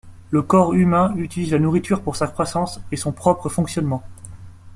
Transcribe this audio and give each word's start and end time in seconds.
Le 0.31 0.41
corps 0.41 0.73
humain 0.73 1.13
utilise 1.17 1.51
la 1.51 1.59
nourriture 1.59 2.01
pour 2.01 2.15
sa 2.15 2.25
croissance 2.25 2.81
et 2.91 2.97
son 2.97 3.11
propre 3.11 3.49
fonctionnement. 3.49 4.01